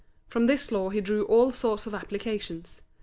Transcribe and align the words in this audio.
From 0.25 0.47
this 0.47 0.71
law 0.71 0.89
he 0.89 0.99
drew 0.99 1.25
all 1.25 1.51
sorts 1.51 1.85
of 1.85 1.93
applications. 1.93 2.81